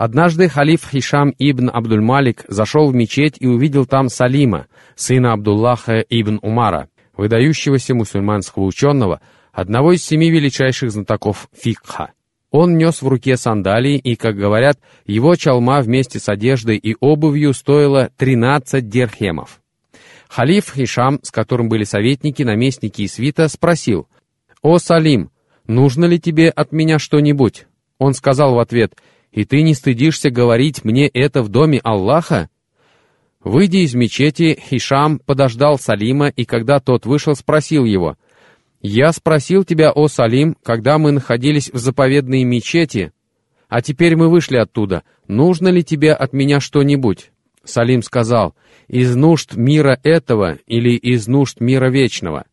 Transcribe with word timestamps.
Однажды 0.00 0.48
халиф 0.48 0.88
Хишам 0.90 1.34
ибн 1.38 1.68
Абдуль-Малик 1.68 2.46
зашел 2.48 2.90
в 2.90 2.94
мечеть 2.94 3.36
и 3.38 3.46
увидел 3.46 3.84
там 3.84 4.08
Салима, 4.08 4.66
сына 4.94 5.34
Абдуллаха 5.34 6.00
ибн 6.00 6.38
Умара, 6.40 6.88
выдающегося 7.18 7.94
мусульманского 7.94 8.64
ученого, 8.64 9.20
одного 9.52 9.92
из 9.92 10.02
семи 10.02 10.30
величайших 10.30 10.90
знатоков 10.90 11.50
фикха. 11.52 12.12
Он 12.50 12.78
нес 12.78 13.02
в 13.02 13.08
руке 13.08 13.36
сандалии, 13.36 13.98
и, 13.98 14.16
как 14.16 14.36
говорят, 14.36 14.78
его 15.04 15.36
чалма 15.36 15.82
вместе 15.82 16.18
с 16.18 16.30
одеждой 16.30 16.78
и 16.78 16.96
обувью 16.98 17.52
стоила 17.52 18.08
13 18.16 18.88
дирхемов. 18.88 19.60
Халиф 20.30 20.72
Хишам, 20.74 21.20
с 21.22 21.30
которым 21.30 21.68
были 21.68 21.84
советники, 21.84 22.42
наместники 22.42 23.02
и 23.02 23.06
свита, 23.06 23.48
спросил, 23.48 24.08
«О, 24.62 24.78
Салим, 24.78 25.30
нужно 25.66 26.06
ли 26.06 26.18
тебе 26.18 26.48
от 26.48 26.72
меня 26.72 26.98
что-нибудь?» 26.98 27.66
Он 27.98 28.14
сказал 28.14 28.54
в 28.54 28.60
ответ, 28.60 28.94
«И 29.32 29.44
ты 29.44 29.62
не 29.62 29.74
стыдишься 29.74 30.30
говорить 30.30 30.84
мне 30.84 31.06
это 31.08 31.42
в 31.42 31.48
доме 31.48 31.80
Аллаха?» 31.82 32.48
Выйдя 33.42 33.78
из 33.78 33.94
мечети, 33.94 34.58
Хишам 34.68 35.18
подождал 35.18 35.78
Салима, 35.78 36.28
и 36.28 36.44
когда 36.44 36.78
тот 36.78 37.06
вышел, 37.06 37.34
спросил 37.34 37.84
его, 37.84 38.16
«Я 38.82 39.12
спросил 39.12 39.64
тебя, 39.64 39.92
о 39.92 40.08
Салим, 40.08 40.56
когда 40.62 40.98
мы 40.98 41.12
находились 41.12 41.70
в 41.70 41.78
заповедной 41.78 42.44
мечети, 42.44 43.12
а 43.68 43.82
теперь 43.82 44.16
мы 44.16 44.28
вышли 44.28 44.56
оттуда, 44.56 45.04
нужно 45.26 45.68
ли 45.68 45.82
тебе 45.82 46.12
от 46.12 46.32
меня 46.32 46.60
что-нибудь?» 46.60 47.30
Салим 47.64 48.02
сказал, 48.02 48.54
«Из 48.88 49.14
нужд 49.14 49.54
мира 49.54 49.98
этого 50.02 50.58
или 50.66 50.90
из 50.90 51.28
нужд 51.28 51.60
мира 51.60 51.88
вечного?» 51.88 52.44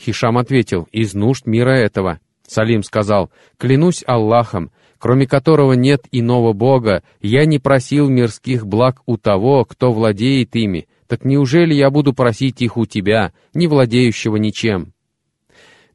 Хишам 0.00 0.36
ответил, 0.36 0.88
«Из 0.92 1.14
нужд 1.14 1.46
мира 1.46 1.70
этого». 1.70 2.20
Салим 2.46 2.82
сказал, 2.82 3.30
«Клянусь 3.58 4.02
Аллахом, 4.06 4.72
кроме 4.98 5.26
которого 5.26 5.72
нет 5.72 6.02
иного 6.10 6.52
Бога, 6.52 7.02
я 7.20 7.44
не 7.46 7.58
просил 7.58 8.08
мирских 8.08 8.66
благ 8.66 9.00
у 9.06 9.16
того, 9.16 9.64
кто 9.64 9.92
владеет 9.92 10.54
ими, 10.56 10.88
так 11.06 11.24
неужели 11.24 11.74
я 11.74 11.90
буду 11.90 12.12
просить 12.12 12.60
их 12.62 12.76
у 12.76 12.86
тебя, 12.86 13.32
не 13.54 13.66
владеющего 13.66 14.36
ничем?» 14.36 14.92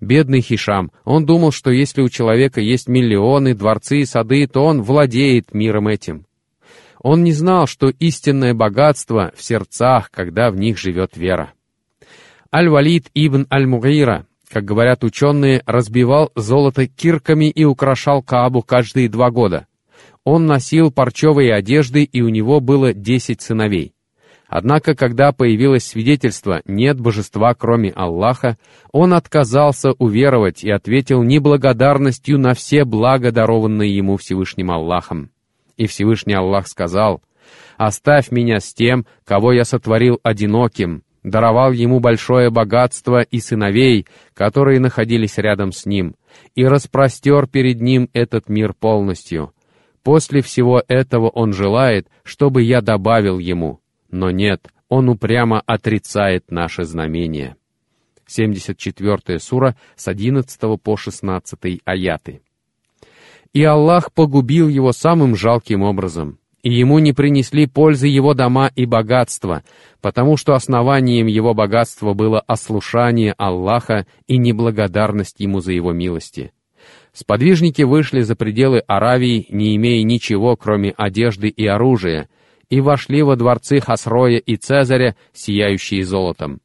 Бедный 0.04 0.42
Хишам, 0.42 0.92
он 1.06 1.26
думал, 1.26 1.52
что 1.52 1.72
если 1.72 2.02
у 2.02 2.10
человека 2.10 2.60
есть 2.60 2.90
миллионы, 2.90 3.56
дворцы 3.56 4.00
и 4.00 4.06
сады, 4.06 4.46
то 4.48 4.66
он 4.66 4.82
владеет 4.82 5.54
миром 5.54 5.88
этим. 5.88 6.26
Он 7.00 7.24
не 7.24 7.32
знал, 7.32 7.68
что 7.68 7.90
истинное 7.90 8.54
богатство 8.54 9.32
в 9.36 9.44
сердцах, 9.44 10.12
когда 10.12 10.52
в 10.52 10.58
них 10.58 10.78
живет 10.78 11.16
вера. 11.16 11.54
Аль-Валид 12.54 13.08
ибн 13.14 13.48
Аль-Мугайра, 13.52 14.28
как 14.54 14.66
говорят 14.66 15.04
ученые, 15.04 15.64
разбивал 15.66 16.32
золото 16.36 16.86
кирками 16.86 17.50
и 17.50 17.66
украшал 17.66 18.22
Каабу 18.22 18.62
каждые 18.62 19.10
два 19.10 19.32
года. 19.32 19.66
Он 20.24 20.46
носил 20.46 20.92
парчевые 20.92 21.56
одежды, 21.56 22.04
и 22.04 22.22
у 22.22 22.30
него 22.30 22.60
было 22.60 22.94
десять 22.94 23.42
сыновей. 23.42 23.96
Однако, 24.48 24.94
когда 24.94 25.32
появилось 25.32 25.86
свидетельство 25.86 26.62
«нет 26.66 27.02
божества, 27.02 27.56
кроме 27.56 27.90
Аллаха», 27.90 28.60
он 28.92 29.14
отказался 29.14 29.94
уверовать 29.94 30.64
и 30.64 30.70
ответил 30.70 31.24
неблагодарностью 31.24 32.38
на 32.38 32.54
все 32.54 32.86
блага, 32.86 33.32
дарованные 33.32 33.96
ему 33.96 34.18
Всевышним 34.18 34.70
Аллахом. 34.70 35.32
И 35.78 35.88
Всевышний 35.88 36.36
Аллах 36.36 36.68
сказал, 36.68 37.24
«Оставь 37.78 38.30
меня 38.30 38.60
с 38.60 38.72
тем, 38.72 39.08
кого 39.26 39.52
я 39.52 39.66
сотворил 39.66 40.20
одиноким, 40.22 41.02
даровал 41.24 41.72
ему 41.72 42.00
большое 42.00 42.50
богатство 42.50 43.22
и 43.22 43.40
сыновей, 43.40 44.06
которые 44.34 44.80
находились 44.80 45.38
рядом 45.38 45.72
с 45.72 45.86
ним, 45.86 46.16
и 46.56 46.66
распростер 46.66 47.48
перед 47.48 47.82
ним 47.82 48.10
этот 48.14 48.50
мир 48.50 48.74
полностью. 48.74 49.54
После 50.04 50.42
всего 50.42 50.84
этого 50.88 51.30
он 51.30 51.54
желает, 51.54 52.08
чтобы 52.24 52.62
я 52.62 52.82
добавил 52.82 53.40
ему, 53.40 53.80
но 54.12 54.32
нет, 54.32 54.68
он 54.90 55.10
упрямо 55.10 55.62
отрицает 55.66 56.52
наше 56.52 56.84
знамение. 56.84 57.56
74 58.28 59.40
сура 59.40 59.76
с 59.96 60.08
11 60.08 60.82
по 60.82 60.98
16 60.98 61.82
аяты. 61.86 62.42
И 63.54 63.64
Аллах 63.64 64.12
погубил 64.12 64.68
его 64.68 64.92
самым 64.92 65.36
жалким 65.36 65.84
образом— 65.84 66.40
и 66.64 66.74
ему 66.74 67.00
не 67.00 67.12
принесли 67.12 67.68
пользы 67.68 68.08
его 68.08 68.34
дома 68.34 68.72
и 68.74 68.86
богатства, 68.86 69.64
потому 70.02 70.38
что 70.38 70.54
основанием 70.54 71.28
его 71.28 71.54
богатства 71.54 72.14
было 72.14 72.40
ослушание 72.40 73.34
Аллаха 73.38 74.08
и 74.28 74.38
неблагодарность 74.38 75.40
ему 75.40 75.60
за 75.60 75.74
его 75.74 75.92
милости. 75.92 76.54
Сподвижники 77.12 77.84
вышли 77.84 78.22
за 78.22 78.36
пределы 78.36 78.80
Аравии, 78.88 79.46
не 79.50 79.76
имея 79.76 80.04
ничего, 80.04 80.56
кроме 80.56 80.92
одежды 80.92 81.50
и 81.50 81.68
оружия, 81.68 82.30
и 82.70 82.82
вошли 82.82 83.22
во 83.22 83.36
дворцы 83.36 83.80
Хасроя 83.80 84.38
и 84.38 84.56
Цезаря, 84.56 85.16
сияющие 85.34 86.04
золотом. 86.04 86.60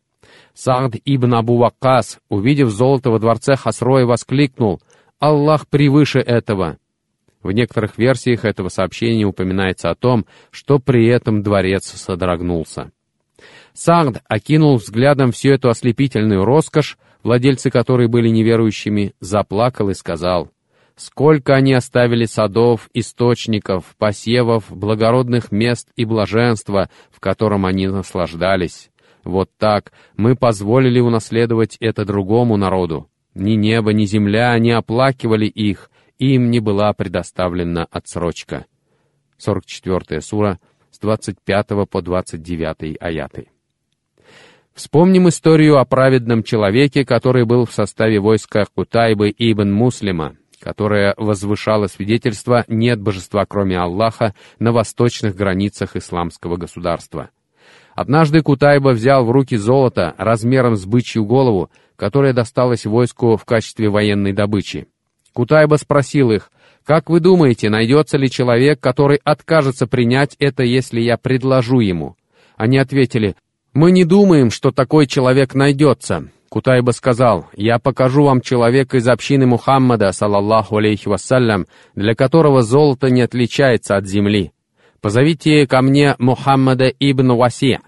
Саад 0.54 0.94
ибн 1.04 1.34
Абу 1.34 1.58
Ваккас, 1.58 2.18
увидев 2.28 2.70
золото 2.70 3.10
во 3.10 3.18
дворце 3.18 3.56
Хасроя, 3.56 4.06
воскликнул 4.06 4.80
«Аллах 5.18 5.68
превыше 5.68 6.20
этого!» 6.20 6.78
В 7.42 7.52
некоторых 7.52 7.98
версиях 7.98 8.44
этого 8.44 8.68
сообщения 8.68 9.24
упоминается 9.24 9.90
о 9.90 9.94
том, 9.94 10.26
что 10.50 10.78
при 10.78 11.06
этом 11.06 11.42
дворец 11.42 11.84
содрогнулся. 11.84 12.90
Сагд 13.72 14.22
окинул 14.28 14.76
взглядом 14.76 15.30
всю 15.30 15.50
эту 15.50 15.68
ослепительную 15.68 16.44
роскошь, 16.44 16.98
владельцы 17.22 17.70
которой 17.70 18.08
были 18.08 18.28
неверующими, 18.28 19.14
заплакал 19.20 19.90
и 19.90 19.94
сказал, 19.94 20.50
«Сколько 20.96 21.54
они 21.54 21.74
оставили 21.74 22.24
садов, 22.24 22.90
источников, 22.92 23.84
посевов, 23.98 24.64
благородных 24.68 25.52
мест 25.52 25.88
и 25.94 26.04
блаженства, 26.04 26.90
в 27.12 27.20
котором 27.20 27.66
они 27.66 27.86
наслаждались. 27.86 28.90
Вот 29.22 29.48
так 29.58 29.92
мы 30.16 30.34
позволили 30.34 30.98
унаследовать 30.98 31.76
это 31.78 32.04
другому 32.04 32.56
народу. 32.56 33.08
Ни 33.34 33.52
небо, 33.52 33.92
ни 33.92 34.06
земля 34.06 34.58
не 34.58 34.72
оплакивали 34.72 35.46
их, 35.46 35.90
им 36.18 36.50
не 36.50 36.60
была 36.60 36.92
предоставлена 36.92 37.86
отсрочка. 37.90 38.66
44 39.38 40.20
сура 40.20 40.58
с 40.90 40.98
25 40.98 41.88
по 41.88 42.02
29 42.02 42.96
аяты. 43.00 43.48
Вспомним 44.74 45.28
историю 45.28 45.78
о 45.78 45.84
праведном 45.84 46.42
человеке, 46.42 47.04
который 47.04 47.44
был 47.44 47.66
в 47.66 47.72
составе 47.72 48.20
войска 48.20 48.64
Кутайбы 48.72 49.34
ибн 49.36 49.72
Муслима, 49.72 50.36
которое 50.60 51.14
возвышало 51.16 51.88
свидетельство 51.88 52.64
«нет 52.68 53.00
божества, 53.00 53.44
кроме 53.44 53.78
Аллаха» 53.78 54.34
на 54.58 54.72
восточных 54.72 55.34
границах 55.34 55.96
исламского 55.96 56.56
государства. 56.56 57.30
Однажды 57.94 58.42
Кутайба 58.42 58.90
взял 58.90 59.24
в 59.24 59.30
руки 59.32 59.56
золото 59.56 60.14
размером 60.16 60.76
с 60.76 60.86
бычью 60.86 61.24
голову, 61.24 61.70
которое 61.96 62.32
досталось 62.32 62.86
войску 62.86 63.36
в 63.36 63.44
качестве 63.44 63.88
военной 63.88 64.32
добычи. 64.32 64.86
Кутайба 65.38 65.76
спросил 65.76 66.32
их, 66.32 66.50
«Как 66.84 67.08
вы 67.08 67.20
думаете, 67.20 67.70
найдется 67.70 68.18
ли 68.18 68.28
человек, 68.28 68.80
который 68.80 69.20
откажется 69.22 69.86
принять 69.86 70.34
это, 70.40 70.64
если 70.64 71.00
я 71.00 71.16
предложу 71.16 71.78
ему?» 71.78 72.16
Они 72.56 72.76
ответили, 72.76 73.36
«Мы 73.72 73.92
не 73.92 74.04
думаем, 74.04 74.50
что 74.50 74.72
такой 74.72 75.06
человек 75.06 75.54
найдется». 75.54 76.28
Кутайба 76.48 76.90
сказал, 76.90 77.46
«Я 77.54 77.78
покажу 77.78 78.24
вам 78.24 78.40
человека 78.40 78.96
из 78.96 79.06
общины 79.06 79.46
Мухаммада, 79.46 80.10
салаллаху 80.10 80.78
алейхи 80.78 81.06
вассалям, 81.06 81.66
для 81.94 82.16
которого 82.16 82.62
золото 82.62 83.08
не 83.08 83.20
отличается 83.20 83.96
от 83.96 84.08
земли. 84.08 84.50
Позовите 85.00 85.68
ко 85.68 85.82
мне 85.82 86.16
Мухаммада 86.18 86.88
ибн 86.88 87.34
Васия». 87.34 87.80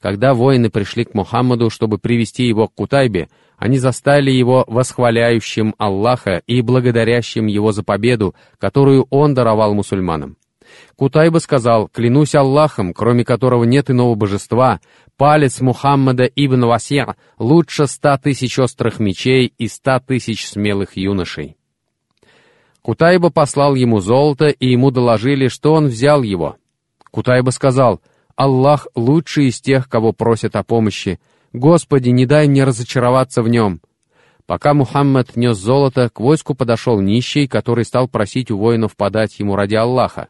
Когда 0.00 0.32
воины 0.32 0.70
пришли 0.70 1.04
к 1.04 1.14
Мухаммаду, 1.14 1.70
чтобы 1.70 1.98
привести 1.98 2.46
его 2.46 2.68
к 2.68 2.74
Кутайбе, 2.74 3.28
они 3.56 3.78
застали 3.78 4.30
его 4.30 4.64
восхваляющим 4.68 5.74
Аллаха 5.78 6.42
и 6.46 6.62
благодарящим 6.62 7.46
его 7.46 7.72
за 7.72 7.82
победу, 7.82 8.34
которую 8.58 9.06
он 9.10 9.34
даровал 9.34 9.74
мусульманам. 9.74 10.36
Кутайба 10.96 11.38
сказал, 11.38 11.88
«Клянусь 11.88 12.34
Аллахом, 12.34 12.92
кроме 12.92 13.24
которого 13.24 13.64
нет 13.64 13.90
иного 13.90 14.14
божества, 14.14 14.80
палец 15.16 15.60
Мухаммада 15.60 16.24
ибн 16.24 16.66
Васия 16.66 17.16
лучше 17.38 17.86
ста 17.86 18.18
тысяч 18.18 18.58
острых 18.58 19.00
мечей 19.00 19.52
и 19.58 19.66
ста 19.66 19.98
тысяч 19.98 20.46
смелых 20.46 20.96
юношей». 20.96 21.56
Кутайба 22.82 23.30
послал 23.30 23.74
ему 23.74 23.98
золото, 24.00 24.46
и 24.46 24.70
ему 24.70 24.90
доложили, 24.90 25.48
что 25.48 25.72
он 25.72 25.86
взял 25.86 26.22
его. 26.22 26.56
Кутайба 27.10 27.50
сказал, 27.50 28.00
«Аллах 28.38 28.86
лучший 28.94 29.48
из 29.48 29.60
тех, 29.60 29.88
кого 29.88 30.12
просят 30.12 30.54
о 30.54 30.62
помощи, 30.62 31.18
Господи, 31.52 32.10
не 32.10 32.24
дай 32.24 32.46
мне 32.46 32.62
разочароваться 32.62 33.42
в 33.42 33.48
нем!» 33.48 33.80
Пока 34.46 34.74
Мухаммад 34.74 35.34
нес 35.34 35.56
золото, 35.58 36.08
к 36.08 36.20
войску 36.20 36.54
подошел 36.54 37.00
нищий, 37.00 37.48
который 37.48 37.84
стал 37.84 38.06
просить 38.06 38.52
у 38.52 38.56
воинов 38.56 38.94
подать 38.94 39.40
ему 39.40 39.56
ради 39.56 39.74
Аллаха. 39.74 40.28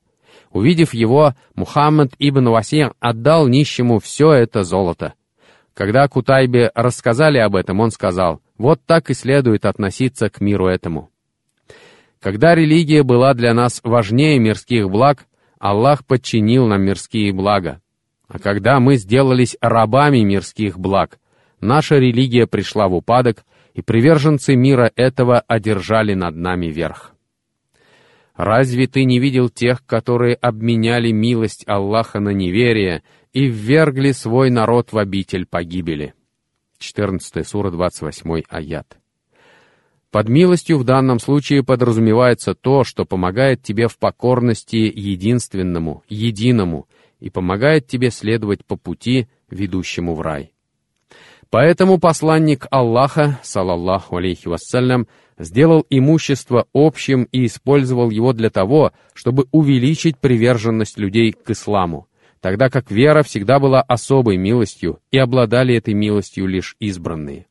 Увидев 0.51 0.95
его, 0.95 1.35
Мухаммад 1.55 2.15
ибн 2.19 2.49
Васир 2.49 2.95
отдал 2.99 3.47
нищему 3.47 3.99
все 3.99 4.33
это 4.33 4.65
золото. 4.65 5.13
Когда 5.75 6.09
Кутайбе 6.09 6.71
рассказали 6.75 7.37
об 7.37 7.57
этом, 7.57 7.79
он 7.79 7.91
сказал, 7.91 8.41
вот 8.57 8.81
так 8.87 9.11
и 9.11 9.15
следует 9.15 9.67
относиться 9.67 10.31
к 10.31 10.41
миру 10.41 10.67
этому. 10.67 11.11
Когда 12.21 12.55
религия 12.55 13.03
была 13.03 13.35
для 13.35 13.53
нас 13.53 13.81
важнее 13.85 14.39
мирских 14.39 14.89
благ, 14.89 15.27
Аллах 15.59 16.07
подчинил 16.07 16.67
нам 16.67 16.83
мирские 16.85 17.35
блага. 17.35 17.83
А 18.29 18.39
когда 18.39 18.79
мы 18.79 18.97
сделались 18.97 19.57
рабами 19.61 20.19
мирских 20.19 20.79
благ, 20.79 21.19
наша 21.61 21.97
религия 21.99 22.47
пришла 22.47 22.89
в 22.89 22.95
упадок, 22.95 23.45
и 23.73 23.81
приверженцы 23.81 24.57
мира 24.57 24.91
этого 24.97 25.41
одержали 25.41 26.15
над 26.15 26.35
нами 26.35 26.67
верх. 26.67 27.15
Разве 28.37 28.87
ты 28.87 29.05
не 29.05 29.19
видел 29.19 29.49
тех, 29.49 29.85
которые 29.87 30.35
обменяли 30.35 31.11
милость 31.13 31.65
Аллаха 31.67 32.19
на 32.21 32.31
неверие 32.31 33.03
и 33.33 33.47
ввергли 33.47 34.13
свой 34.13 34.51
народ 34.51 34.93
в 34.93 34.99
обитель 34.99 35.47
погибели? 35.47 36.15
14 36.79 37.47
сура, 37.47 37.71
28 37.71 38.43
аят. 38.49 38.99
Под 40.11 40.29
милостью 40.29 40.79
в 40.79 40.85
данном 40.85 41.21
случае 41.21 41.63
подразумевается 41.63 42.55
то, 42.55 42.83
что 42.83 43.05
помогает 43.05 43.63
тебе 43.63 43.89
в 43.89 43.99
покорности 43.99 44.77
единственному, 44.77 46.03
единому, 46.09 46.88
и 47.21 47.31
помогает 47.31 47.87
тебе 47.87 48.11
следовать 48.11 48.65
по 48.65 48.77
пути, 48.77 49.29
ведущему 49.51 50.15
в 50.15 50.21
рай. 50.21 50.53
Поэтому 51.51 51.99
посланник 51.99 52.67
Аллаха, 52.71 53.39
салаллаху 53.43 54.17
алейхи 54.17 54.49
вассалям, 54.49 55.09
сделал 55.39 55.87
имущество 55.89 56.67
общим 56.75 57.25
и 57.33 57.47
использовал 57.47 58.11
его 58.11 58.33
для 58.33 58.51
того, 58.51 58.93
чтобы 59.15 59.47
увеличить 59.51 60.19
приверженность 60.19 60.99
людей 60.99 61.33
к 61.33 61.51
исламу, 61.51 62.09
тогда 62.41 62.69
как 62.69 62.91
вера 62.91 63.23
всегда 63.23 63.59
была 63.59 63.81
особой 63.81 64.37
милостью, 64.37 64.99
и 65.11 65.19
обладали 65.19 65.75
этой 65.75 65.95
милостью 65.95 66.47
лишь 66.47 66.77
избранные. 66.81 67.47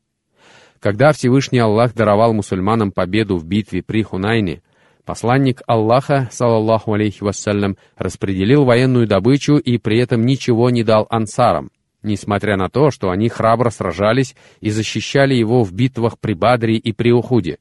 Когда 0.80 1.12
Всевышний 1.12 1.58
Аллах 1.58 1.92
даровал 1.94 2.32
мусульманам 2.32 2.92
победу 2.92 3.36
в 3.36 3.44
битве 3.44 3.82
при 3.82 4.02
Хунайне, 4.04 4.62
посланник 5.08 5.62
Аллаха, 5.66 6.28
салаллаху 6.30 6.92
алейхи 6.92 7.22
вассалям, 7.22 7.78
распределил 7.96 8.66
военную 8.66 9.06
добычу 9.06 9.56
и 9.56 9.78
при 9.78 9.98
этом 9.98 10.26
ничего 10.26 10.68
не 10.68 10.84
дал 10.84 11.06
ансарам, 11.08 11.70
несмотря 12.02 12.58
на 12.58 12.68
то, 12.68 12.90
что 12.90 13.08
они 13.08 13.30
храбро 13.30 13.70
сражались 13.70 14.36
и 14.60 14.68
защищали 14.68 15.32
его 15.32 15.64
в 15.64 15.72
битвах 15.72 16.18
при 16.18 16.34
Бадре 16.34 16.76
и 16.76 16.92
при 16.92 17.10
Ухуде. 17.10 17.56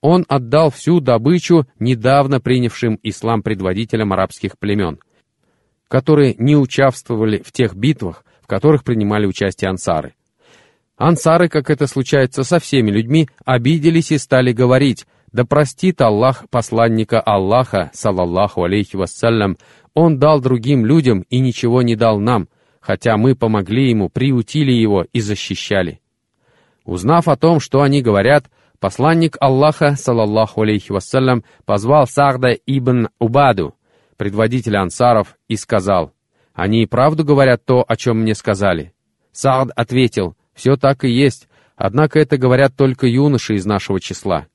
Он 0.00 0.24
отдал 0.26 0.72
всю 0.72 0.98
добычу 0.98 1.68
недавно 1.78 2.40
принявшим 2.40 2.98
ислам 3.04 3.44
предводителям 3.44 4.12
арабских 4.12 4.58
племен, 4.58 4.98
которые 5.86 6.34
не 6.36 6.56
участвовали 6.56 7.44
в 7.46 7.52
тех 7.52 7.76
битвах, 7.76 8.24
в 8.42 8.48
которых 8.48 8.82
принимали 8.82 9.26
участие 9.26 9.70
ансары. 9.70 10.14
Ансары, 10.96 11.48
как 11.48 11.70
это 11.70 11.86
случается 11.86 12.42
со 12.42 12.58
всеми 12.58 12.90
людьми, 12.90 13.28
обиделись 13.44 14.10
и 14.10 14.18
стали 14.18 14.50
говорить, 14.50 15.06
«Да 15.32 15.44
простит 15.44 16.00
Аллах 16.00 16.44
посланника 16.50 17.20
Аллаха, 17.20 17.90
салаллаху 17.92 18.64
алейхи 18.64 18.96
вассалям, 18.96 19.56
он 19.94 20.18
дал 20.18 20.40
другим 20.40 20.86
людям 20.86 21.24
и 21.30 21.40
ничего 21.40 21.82
не 21.82 21.96
дал 21.96 22.18
нам, 22.20 22.48
хотя 22.80 23.16
мы 23.16 23.34
помогли 23.34 23.90
ему, 23.90 24.08
приутили 24.08 24.72
его 24.72 25.06
и 25.12 25.20
защищали». 25.20 26.00
Узнав 26.84 27.26
о 27.26 27.36
том, 27.36 27.58
что 27.58 27.82
они 27.82 28.00
говорят, 28.00 28.46
посланник 28.78 29.36
Аллаха, 29.40 29.96
салаллаху 29.96 30.62
алейхи 30.62 30.92
вассалям, 30.92 31.44
позвал 31.64 32.06
Сахда 32.06 32.52
ибн 32.52 33.08
Убаду, 33.18 33.74
предводителя 34.16 34.80
ансаров, 34.82 35.36
и 35.48 35.56
сказал, 35.56 36.12
«Они 36.54 36.82
и 36.82 36.86
правду 36.86 37.24
говорят 37.24 37.64
то, 37.64 37.84
о 37.86 37.96
чем 37.96 38.20
мне 38.20 38.34
сказали». 38.34 38.92
Саад 39.32 39.70
ответил, 39.74 40.36
«Все 40.54 40.76
так 40.76 41.04
и 41.04 41.10
есть, 41.10 41.48
однако 41.74 42.18
это 42.18 42.38
говорят 42.38 42.74
только 42.76 43.06
юноши 43.06 43.56
из 43.56 43.66
нашего 43.66 44.00
числа». 44.00 44.46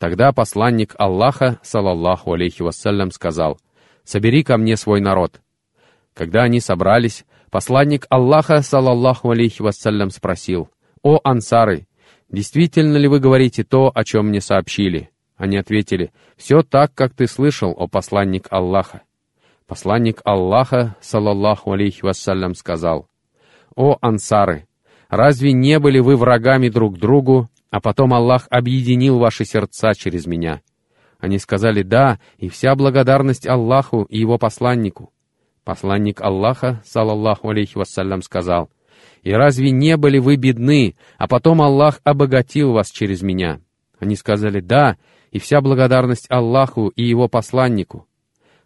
Тогда 0.00 0.32
посланник 0.32 0.94
Аллаха, 0.96 1.60
салаллаху 1.62 2.32
алейхи 2.32 2.62
вассалям, 2.62 3.10
сказал, 3.10 3.60
«Собери 4.02 4.42
ко 4.42 4.56
мне 4.56 4.78
свой 4.78 5.02
народ». 5.02 5.42
Когда 6.14 6.44
они 6.44 6.58
собрались, 6.60 7.26
посланник 7.50 8.06
Аллаха, 8.08 8.62
салаллаху 8.62 9.30
алейхи 9.30 9.60
вассалям, 9.60 10.08
спросил, 10.08 10.70
«О 11.02 11.20
ансары, 11.22 11.86
действительно 12.30 12.96
ли 12.96 13.08
вы 13.08 13.20
говорите 13.20 13.62
то, 13.62 13.92
о 13.94 14.02
чем 14.02 14.28
мне 14.28 14.40
сообщили?» 14.40 15.10
Они 15.36 15.58
ответили, 15.58 16.12
«Все 16.34 16.62
так, 16.62 16.94
как 16.94 17.12
ты 17.12 17.26
слышал, 17.26 17.74
о 17.76 17.86
посланник 17.86 18.46
Аллаха». 18.48 19.02
Посланник 19.66 20.22
Аллаха, 20.24 20.96
салаллаху 21.02 21.72
алейхи 21.72 22.02
вассалям, 22.02 22.54
сказал, 22.54 23.06
«О 23.76 23.98
ансары, 24.00 24.66
разве 25.10 25.52
не 25.52 25.78
были 25.78 25.98
вы 25.98 26.16
врагами 26.16 26.70
друг 26.70 26.98
другу, 26.98 27.50
а 27.70 27.80
потом 27.80 28.12
Аллах 28.12 28.46
объединил 28.50 29.18
ваши 29.18 29.44
сердца 29.44 29.94
через 29.94 30.26
меня?» 30.26 30.60
Они 31.18 31.38
сказали 31.38 31.82
«Да», 31.82 32.18
и 32.38 32.48
вся 32.48 32.74
благодарность 32.74 33.46
Аллаху 33.46 34.02
и 34.04 34.18
его 34.18 34.38
посланнику. 34.38 35.12
Посланник 35.64 36.20
Аллаха, 36.22 36.82
салаллаху 36.84 37.50
алейхи 37.50 37.76
вассалям, 37.76 38.22
сказал, 38.22 38.70
«И 39.22 39.32
разве 39.32 39.70
не 39.70 39.96
были 39.96 40.18
вы 40.18 40.36
бедны, 40.36 40.96
а 41.18 41.28
потом 41.28 41.60
Аллах 41.60 42.00
обогатил 42.04 42.72
вас 42.72 42.90
через 42.90 43.22
меня?» 43.22 43.60
Они 43.98 44.16
сказали 44.16 44.60
«Да», 44.60 44.96
и 45.30 45.38
вся 45.38 45.60
благодарность 45.60 46.26
Аллаху 46.30 46.88
и 46.88 47.04
Его 47.04 47.28
посланнику. 47.28 48.06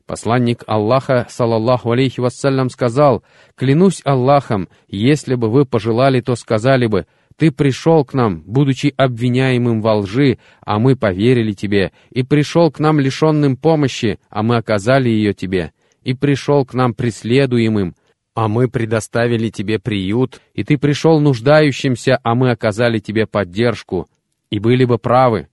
Посланник 0.07 0.65
Аллаха, 0.67 1.27
салаллаху 1.31 1.91
алейхи 1.91 2.21
вассалям, 2.21 2.69
сказал, 2.69 3.23
«Клянусь 3.55 4.03
Аллахом, 4.05 4.69
если 4.87 5.35
бы 5.35 5.51
вы 5.51 5.65
пожелали, 5.65 6.21
то 6.21 6.37
сказали 6.37 6.87
бы, 6.87 7.07
ты 7.37 7.51
пришел 7.51 8.05
к 8.05 8.15
нам, 8.15 8.43
будучи 8.47 8.95
обвиняемым 8.97 9.81
во 9.81 9.97
лжи, 9.97 10.39
а 10.61 10.79
мы 10.79 10.97
поверили 10.97 11.53
тебе, 11.53 11.93
и 12.11 12.23
пришел 12.23 12.71
к 12.71 12.79
нам 12.79 13.01
лишенным 13.01 13.57
помощи, 13.57 14.19
а 14.31 14.43
мы 14.43 14.57
оказали 14.57 15.09
ее 15.09 15.35
тебе, 15.35 15.73
и 16.03 16.15
пришел 16.15 16.65
к 16.65 16.75
нам 16.75 16.95
преследуемым, 16.95 17.95
а 18.35 18.49
мы 18.49 18.69
предоставили 18.69 19.49
тебе 19.49 19.79
приют, 19.79 20.41
и 20.55 20.65
ты 20.65 20.79
пришел 20.79 21.21
нуждающимся, 21.21 22.19
а 22.23 22.35
мы 22.35 22.51
оказали 22.51 22.99
тебе 22.99 23.27
поддержку, 23.27 24.09
и 24.51 24.59
были 24.59 24.85
бы 24.85 24.99
правы». 24.99 25.49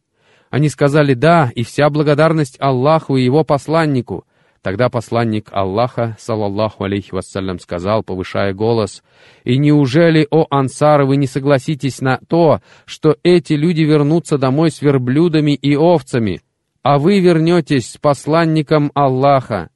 Они 0.49 0.67
сказали 0.67 1.13
«да», 1.13 1.49
и 1.55 1.63
вся 1.63 1.89
благодарность 1.89 2.57
Аллаху 2.59 3.15
и 3.15 3.23
Его 3.23 3.45
посланнику. 3.45 4.25
Тогда 4.61 4.89
посланник 4.89 5.49
Аллаха, 5.51 6.15
салаллаху 6.19 6.83
алейхи 6.83 7.15
вассалям, 7.15 7.57
сказал, 7.57 8.03
повышая 8.03 8.53
голос, 8.53 9.01
«И 9.43 9.57
неужели, 9.57 10.27
о 10.29 10.45
ансары, 10.51 11.05
вы 11.07 11.17
не 11.17 11.25
согласитесь 11.25 11.99
на 11.99 12.19
то, 12.27 12.61
что 12.85 13.17
эти 13.23 13.53
люди 13.53 13.81
вернутся 13.81 14.37
домой 14.37 14.69
с 14.69 14.81
верблюдами 14.81 15.53
и 15.53 15.75
овцами, 15.75 16.41
а 16.83 16.99
вы 16.99 17.19
вернетесь 17.19 17.89
с 17.89 17.97
посланником 17.97 18.91
Аллаха? 18.93 19.71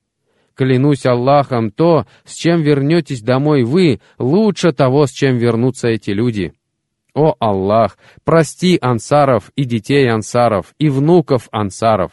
Клянусь 0.54 1.08
Аллахом, 1.08 1.72
то, 1.72 2.06
с 2.24 2.36
чем 2.36 2.62
вернетесь 2.62 3.22
домой 3.22 3.64
вы, 3.64 4.02
лучше 4.20 4.72
того, 4.72 5.08
с 5.08 5.12
чем 5.12 5.38
вернутся 5.38 5.88
эти 5.88 6.12
люди». 6.12 6.54
О 7.16 7.34
Аллах, 7.40 7.98
прости 8.24 8.78
ансаров 8.80 9.50
и 9.56 9.64
детей 9.64 10.12
ансаров, 10.12 10.76
и 10.78 10.90
внуков 10.90 11.48
ансаров. 11.50 12.12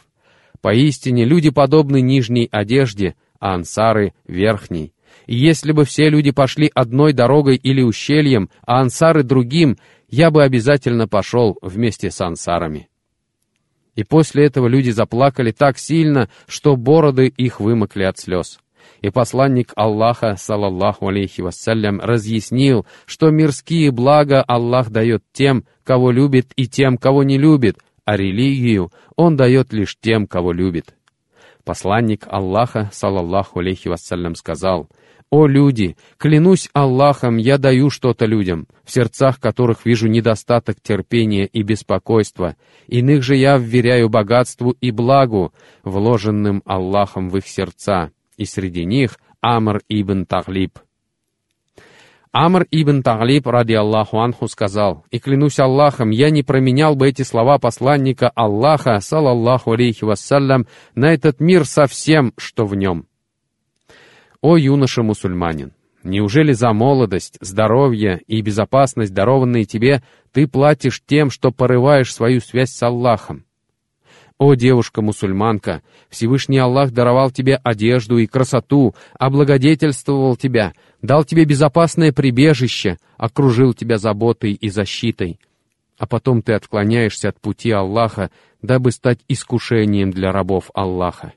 Поистине 0.63 1.25
люди 1.25 1.49
подобны 1.49 1.99
нижней 1.99 2.47
одежде, 2.49 3.15
а 3.37 3.53
ансары— 3.53 4.13
верхней. 4.27 4.93
И 5.27 5.35
если 5.35 5.73
бы 5.73 5.83
все 5.83 6.09
люди 6.09 6.31
пошли 6.31 6.71
одной 6.73 7.11
дорогой 7.11 7.57
или 7.57 7.81
ущельем, 7.81 8.49
а 8.65 8.79
ансары 8.79 9.23
другим, 9.23 9.77
я 10.07 10.31
бы 10.31 10.41
обязательно 10.41 11.05
пошел 11.05 11.57
вместе 11.61 12.09
с 12.09 12.21
ансарами. 12.21 12.87
И 13.95 14.05
после 14.05 14.45
этого 14.45 14.67
люди 14.67 14.89
заплакали 14.91 15.51
так 15.51 15.77
сильно, 15.77 16.29
что 16.47 16.77
бороды 16.77 17.27
их 17.27 17.59
вымокли 17.59 18.03
от 18.03 18.17
слез. 18.17 18.59
И 19.01 19.09
посланник 19.09 19.73
Аллаха, 19.75 20.37
салаллаху 20.37 21.09
алейхи 21.09 21.41
вассалям, 21.41 21.99
разъяснил, 21.99 22.85
что 23.05 23.31
мирские 23.31 23.91
блага 23.91 24.41
Аллах 24.41 24.91
дает 24.91 25.25
тем, 25.33 25.65
кого 25.83 26.09
любит, 26.11 26.53
и 26.55 26.67
тем, 26.67 26.97
кого 26.97 27.23
не 27.23 27.37
любит, 27.37 27.79
а 28.05 28.17
религию 28.17 28.91
Он 29.15 29.35
дает 29.35 29.73
лишь 29.73 29.97
тем, 29.99 30.27
кого 30.27 30.51
любит. 30.51 30.95
Посланник 31.63 32.25
Аллаха, 32.27 32.89
салаллаху 32.91 33.59
алейхи 33.59 33.87
вассалям, 33.87 34.35
сказал, 34.35 34.89
«О 35.29 35.47
люди, 35.47 35.95
клянусь 36.17 36.69
Аллахом, 36.73 37.37
я 37.37 37.57
даю 37.57 37.89
что-то 37.89 38.25
людям, 38.25 38.67
в 38.83 38.91
сердцах 38.91 39.39
которых 39.39 39.85
вижу 39.85 40.07
недостаток 40.07 40.79
терпения 40.81 41.45
и 41.45 41.63
беспокойства, 41.63 42.55
иных 42.87 43.23
же 43.23 43.35
я 43.35 43.57
вверяю 43.57 44.09
богатству 44.09 44.71
и 44.79 44.91
благу, 44.91 45.53
вложенным 45.83 46.61
Аллахом 46.65 47.29
в 47.29 47.37
их 47.37 47.47
сердца, 47.47 48.11
и 48.37 48.45
среди 48.45 48.85
них 48.85 49.17
Амр 49.41 49.81
ибн 49.89 50.25
Таглиб. 50.25 50.77
Амр 52.33 52.65
ибн 52.71 53.03
Таглиб, 53.03 53.45
ради 53.45 53.73
Аллаху 53.73 54.19
Анху, 54.19 54.47
сказал, 54.47 55.05
«И 55.11 55.19
клянусь 55.19 55.59
Аллахом, 55.59 56.09
я 56.09 56.31
не 56.31 56.41
променял 56.41 56.95
бы 56.95 57.07
эти 57.07 57.21
слова 57.21 57.59
посланника 57.59 58.29
Аллаха, 58.29 58.99
салаллаху 58.99 59.73
алейхи 59.73 60.03
вассалям, 60.03 60.65
на 60.95 61.13
этот 61.13 61.39
мир 61.39 61.63
со 61.63 61.85
всем, 61.85 62.33
что 62.37 62.65
в 62.65 62.75
нем». 62.75 63.05
О 64.41 64.57
юноша-мусульманин! 64.57 65.73
Неужели 66.03 66.53
за 66.53 66.73
молодость, 66.73 67.37
здоровье 67.39 68.19
и 68.25 68.41
безопасность, 68.41 69.13
дарованные 69.13 69.65
тебе, 69.65 70.01
ты 70.31 70.47
платишь 70.47 71.03
тем, 71.05 71.29
что 71.29 71.51
порываешь 71.51 72.11
свою 72.11 72.41
связь 72.41 72.71
с 72.71 72.81
Аллахом? 72.81 73.45
«О, 74.37 74.55
девушка-мусульманка, 74.55 75.83
Всевышний 76.09 76.57
Аллах 76.57 76.91
даровал 76.91 77.31
тебе 77.31 77.55
одежду 77.63 78.17
и 78.17 78.27
красоту, 78.27 78.95
облагодетельствовал 79.17 80.35
тебя, 80.35 80.73
дал 81.01 81.23
тебе 81.23 81.45
безопасное 81.45 82.11
прибежище, 82.11 82.97
окружил 83.17 83.73
тебя 83.73 83.97
заботой 83.97 84.53
и 84.53 84.69
защитой. 84.69 85.39
А 85.97 86.07
потом 86.07 86.41
ты 86.41 86.53
отклоняешься 86.53 87.29
от 87.29 87.39
пути 87.39 87.71
Аллаха, 87.71 88.31
дабы 88.61 88.91
стать 88.91 89.19
искушением 89.27 90.11
для 90.11 90.31
рабов 90.31 90.71
Аллаха. 90.73 91.33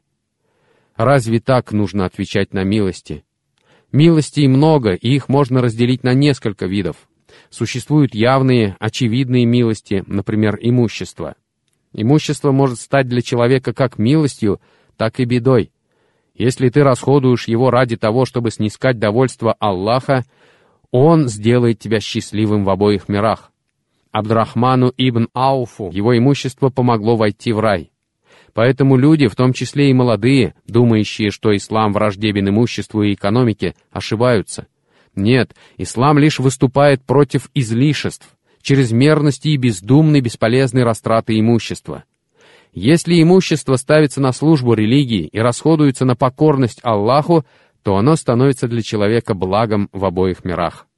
Разве 0.97 1.41
так 1.41 1.73
нужно 1.73 2.07
отвечать 2.07 2.55
на 2.55 2.65
милости? 2.65 3.25
Милостей 3.93 4.49
много, 4.49 4.95
и 4.95 5.15
их 5.15 5.29
можно 5.29 5.61
разделить 5.61 6.03
на 6.03 6.15
несколько 6.15 6.67
видов. 6.67 6.97
Существуют 7.51 8.15
явные, 8.15 8.77
очевидные 8.81 9.45
милости, 9.45 10.03
например, 10.07 10.59
имущество. 10.61 11.37
Имущество 11.99 12.53
может 12.53 12.79
стать 12.79 13.09
для 13.09 13.23
человека 13.23 13.73
как 13.73 13.99
милостью, 13.99 14.61
так 14.99 15.19
и 15.19 15.25
бедой. 15.25 15.73
Если 16.35 16.69
ты 16.69 16.85
расходуешь 16.85 17.49
его 17.49 17.71
ради 17.71 17.97
того, 17.97 18.27
чтобы 18.27 18.51
снискать 18.51 18.99
довольство 18.99 19.55
Аллаха, 19.55 20.27
Он 20.91 21.27
сделает 21.27 21.79
тебя 21.79 22.01
счастливым 22.01 22.65
в 22.65 22.71
обоих 22.71 23.09
мирах. 23.09 23.51
Абдрахману 24.13 24.93
ибн 24.99 25.29
Ауфу 25.33 25.91
его 25.91 26.17
имущество 26.17 26.69
помогло 26.69 27.17
войти 27.17 27.53
в 27.53 27.61
рай. 27.61 27.91
Поэтому 28.53 28.99
люди, 28.99 29.27
в 29.27 29.35
том 29.35 29.55
числе 29.55 29.89
и 29.89 29.95
молодые, 29.95 30.55
думающие, 30.67 31.31
что 31.31 31.57
ислам 31.57 31.95
враждебен 31.95 32.51
имуществу 32.51 33.05
и 33.05 33.15
экономике, 33.15 33.75
ошибаются. 33.91 34.67
Нет, 35.15 35.57
ислам 35.79 36.19
лишь 36.19 36.41
выступает 36.41 37.03
против 37.05 37.51
излишеств, 37.55 38.36
чрезмерности 38.67 39.49
и 39.49 39.57
бездумной 39.57 40.21
бесполезной 40.21 40.83
растраты 40.83 41.39
имущества. 41.39 42.03
Если 42.73 43.23
имущество 43.23 43.77
ставится 43.77 44.21
на 44.21 44.33
службу 44.33 44.75
религии 44.75 45.29
и 45.29 45.39
расходуется 45.39 46.05
на 46.05 46.17
покорность 46.17 46.81
Аллаху, 46.83 47.47
то 47.85 47.97
оно 47.97 48.17
становится 48.17 48.67
для 48.67 48.83
человека 48.83 49.35
благом 49.35 49.89
в 49.93 50.05
обоих 50.05 50.45
мирах. 50.45 50.89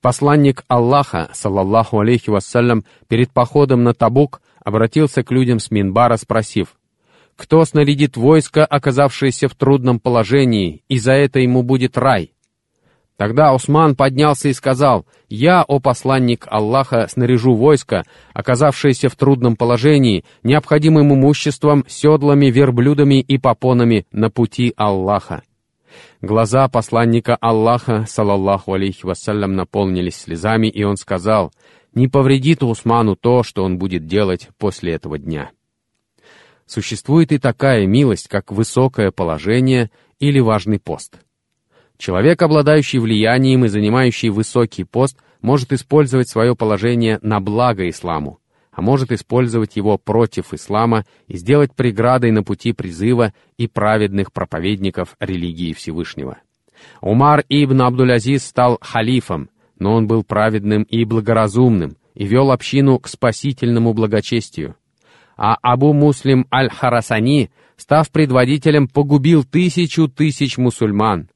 Посланник 0.00 0.62
Аллаха, 0.68 1.28
саллаллаху 1.34 1.98
алейхи 1.98 2.30
вассалям, 2.30 2.84
перед 3.08 3.32
походом 3.32 3.82
на 3.82 3.92
Табук 3.92 4.40
обратился 4.64 5.24
к 5.24 5.32
людям 5.32 5.58
с 5.58 5.72
Минбара, 5.72 6.16
спросив, 6.16 6.76
«Кто 7.34 7.64
снарядит 7.64 8.16
войско, 8.16 8.64
оказавшееся 8.64 9.48
в 9.48 9.56
трудном 9.56 9.98
положении, 9.98 10.84
и 10.86 11.00
за 11.00 11.14
это 11.14 11.40
ему 11.40 11.64
будет 11.64 11.98
рай?» 11.98 12.35
Тогда 13.16 13.54
Усман 13.54 13.96
поднялся 13.96 14.48
и 14.48 14.52
сказал, 14.52 15.06
«Я, 15.28 15.62
о 15.62 15.80
посланник 15.80 16.46
Аллаха, 16.50 17.06
снаряжу 17.08 17.54
войско, 17.54 18.04
оказавшееся 18.34 19.08
в 19.08 19.16
трудном 19.16 19.56
положении, 19.56 20.24
необходимым 20.42 21.14
имуществом, 21.14 21.84
седлами, 21.88 22.46
верблюдами 22.46 23.20
и 23.20 23.38
попонами 23.38 24.06
на 24.12 24.30
пути 24.30 24.74
Аллаха». 24.76 25.42
Глаза 26.20 26.68
посланника 26.68 27.36
Аллаха, 27.40 28.04
салаллаху 28.06 28.74
алейхи 28.74 29.06
вассалям, 29.06 29.54
наполнились 29.54 30.16
слезами, 30.16 30.66
и 30.66 30.82
он 30.84 30.96
сказал, 30.96 31.52
не 31.94 32.08
повредит 32.08 32.62
Усману 32.62 33.16
то, 33.16 33.42
что 33.42 33.64
он 33.64 33.78
будет 33.78 34.06
делать 34.06 34.48
после 34.58 34.92
этого 34.92 35.18
дня. 35.18 35.50
Существует 36.66 37.32
и 37.32 37.38
такая 37.38 37.86
милость, 37.86 38.28
как 38.28 38.52
высокое 38.52 39.10
положение 39.10 39.90
или 40.18 40.40
важный 40.40 40.78
пост. 40.78 41.18
Человек, 41.98 42.42
обладающий 42.42 42.98
влиянием 42.98 43.64
и 43.64 43.68
занимающий 43.68 44.28
высокий 44.28 44.84
пост, 44.84 45.18
может 45.40 45.72
использовать 45.72 46.28
свое 46.28 46.54
положение 46.54 47.18
на 47.22 47.40
благо 47.40 47.88
исламу, 47.88 48.38
а 48.72 48.82
может 48.82 49.12
использовать 49.12 49.76
его 49.76 49.96
против 49.96 50.52
ислама 50.52 51.04
и 51.26 51.36
сделать 51.36 51.74
преградой 51.74 52.32
на 52.32 52.42
пути 52.42 52.72
призыва 52.72 53.32
и 53.56 53.66
праведных 53.66 54.32
проповедников 54.32 55.16
религии 55.20 55.72
Всевышнего. 55.72 56.38
Умар 57.00 57.44
ибн 57.48 57.82
Абдулязиз 57.82 58.44
стал 58.44 58.78
халифом, 58.80 59.48
но 59.78 59.94
он 59.94 60.06
был 60.06 60.24
праведным 60.24 60.82
и 60.82 61.04
благоразумным 61.04 61.96
и 62.14 62.26
вел 62.26 62.50
общину 62.50 62.98
к 62.98 63.08
спасительному 63.08 63.94
благочестию. 63.94 64.76
А 65.36 65.56
Абу 65.60 65.92
Муслим 65.92 66.46
Аль-Харасани, 66.52 67.50
став 67.76 68.10
предводителем, 68.10 68.88
погубил 68.88 69.44
тысячу 69.44 70.08
тысяч 70.08 70.56
мусульман. 70.56 71.28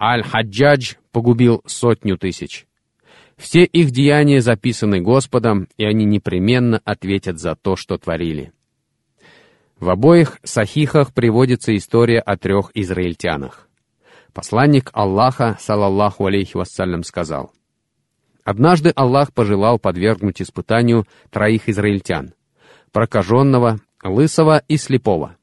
Аль-Хаджадж 0.00 0.94
погубил 1.12 1.62
сотню 1.66 2.16
тысяч. 2.16 2.66
Все 3.36 3.64
их 3.64 3.90
деяния 3.90 4.40
записаны 4.40 5.00
Господом, 5.00 5.68
и 5.76 5.84
они 5.84 6.04
непременно 6.04 6.80
ответят 6.84 7.38
за 7.38 7.54
то, 7.54 7.76
что 7.76 7.98
творили. 7.98 8.52
В 9.78 9.88
обоих 9.88 10.38
сахихах 10.42 11.14
приводится 11.14 11.74
история 11.76 12.20
о 12.20 12.36
трех 12.36 12.70
израильтянах. 12.74 13.68
Посланник 14.32 14.90
Аллаха, 14.92 15.56
салаллаху 15.60 16.26
алейхи 16.26 16.56
вассалям, 16.56 17.02
сказал— 17.02 17.52
Однажды 18.44 18.92
Аллах 18.96 19.32
пожелал 19.32 19.78
подвергнуть 19.78 20.40
испытанию 20.42 21.06
троих 21.30 21.68
израильтян— 21.68 22.34
прокаженного, 22.92 23.80
лысого 24.02 24.62
и 24.66 24.76
слепого. 24.76 25.36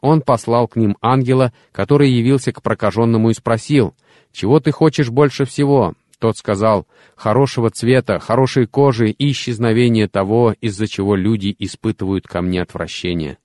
Он 0.00 0.20
послал 0.20 0.68
к 0.68 0.76
ним 0.76 0.96
ангела, 1.00 1.52
который 1.72 2.10
явился 2.10 2.52
к 2.52 2.62
прокаженному 2.62 3.30
и 3.30 3.34
спросил, 3.34 3.94
«Чего 4.34 4.58
ты 4.58 4.72
хочешь 4.72 5.10
больше 5.10 5.44
всего?» 5.44 5.94
Тот 6.18 6.36
сказал, 6.36 6.88
«Хорошего 7.14 7.70
цвета, 7.70 8.18
хорошей 8.18 8.66
кожи 8.66 9.10
и 9.10 9.30
исчезновения 9.30 10.08
того, 10.08 10.56
из-за 10.60 10.88
чего 10.88 11.14
люди 11.14 11.54
испытывают 11.60 12.26
ко 12.26 12.42
мне 12.42 12.60
отвращение». 12.60 13.38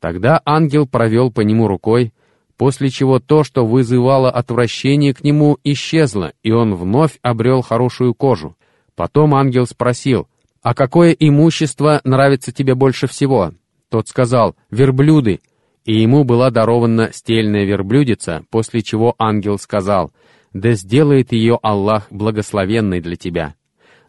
Тогда 0.00 0.42
ангел 0.44 0.86
провел 0.86 1.32
по 1.32 1.40
нему 1.40 1.66
рукой, 1.66 2.12
после 2.58 2.90
чего 2.90 3.20
то, 3.20 3.42
что 3.42 3.64
вызывало 3.64 4.30
отвращение 4.30 5.14
к 5.14 5.24
нему, 5.24 5.56
исчезло, 5.64 6.34
и 6.42 6.52
он 6.52 6.74
вновь 6.74 7.18
обрел 7.22 7.62
хорошую 7.62 8.12
кожу. 8.12 8.54
Потом 8.94 9.34
ангел 9.34 9.66
спросил, 9.66 10.28
«А 10.60 10.74
какое 10.74 11.12
имущество 11.12 12.02
нравится 12.04 12.52
тебе 12.52 12.74
больше 12.74 13.06
всего?» 13.06 13.52
Тот 13.88 14.08
сказал, 14.08 14.56
«Верблюды». 14.70 15.40
И 15.86 16.00
ему 16.00 16.24
была 16.24 16.50
дарована 16.50 17.10
стельная 17.12 17.64
верблюдица, 17.64 18.44
после 18.50 18.82
чего 18.82 19.14
ангел 19.18 19.58
сказал, 19.58 20.12
«Да 20.54 20.72
сделает 20.72 21.32
ее 21.32 21.58
Аллах 21.62 22.06
благословенной 22.10 23.00
для 23.00 23.16
тебя». 23.16 23.54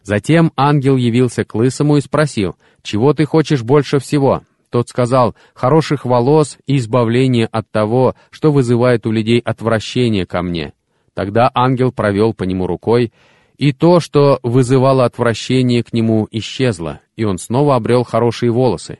Затем 0.02 0.52
ангел 0.56 0.96
явился 0.96 1.44
к 1.44 1.54
лысому 1.56 1.96
и 1.96 2.00
спросил, 2.00 2.54
«Чего 2.82 3.12
ты 3.12 3.24
хочешь 3.24 3.64
больше 3.64 3.98
всего?» 3.98 4.42
Тот 4.70 4.88
сказал, 4.88 5.34
«Хороших 5.54 6.04
волос 6.04 6.58
и 6.66 6.76
избавление 6.76 7.46
от 7.46 7.68
того, 7.72 8.14
что 8.30 8.52
вызывает 8.52 9.06
у 9.06 9.10
людей 9.10 9.40
отвращение 9.40 10.24
ко 10.24 10.42
мне». 10.42 10.72
Тогда 11.14 11.50
ангел 11.52 11.90
провел 11.90 12.34
по 12.34 12.44
нему 12.44 12.68
рукой, 12.68 13.12
и 13.56 13.72
то, 13.72 13.98
что 13.98 14.38
вызывало 14.44 15.04
отвращение 15.04 15.82
к 15.82 15.92
нему, 15.92 16.28
исчезло, 16.30 17.00
и 17.16 17.24
он 17.24 17.38
снова 17.38 17.74
обрел 17.74 18.04
хорошие 18.04 18.52
волосы. 18.52 18.98